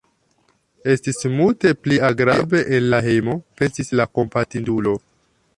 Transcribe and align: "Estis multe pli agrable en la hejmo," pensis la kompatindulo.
"Estis 0.93 1.19
multe 1.33 1.73
pli 1.83 1.99
agrable 2.09 2.63
en 2.79 2.89
la 2.95 3.03
hejmo," 3.11 3.39
pensis 3.63 3.97
la 4.01 4.11
kompatindulo. 4.21 4.97